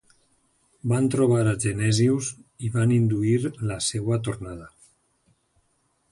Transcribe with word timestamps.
Van 0.91 1.09
trobar 1.15 1.41
a 1.49 1.51
Genesius 1.65 2.29
i 2.67 2.71
van 2.77 2.93
induir 2.95 3.35
la 3.73 3.77
seva 3.89 4.17
tornada. 4.29 4.71